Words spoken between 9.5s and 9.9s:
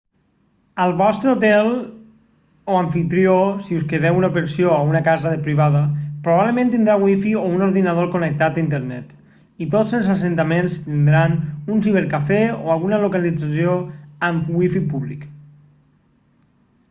i